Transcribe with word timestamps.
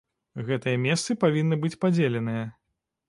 Гэтыя 0.47 0.79
месцы 0.85 1.17
павінны 1.25 1.55
быць 1.67 1.73
падзеленыя. 1.85 2.43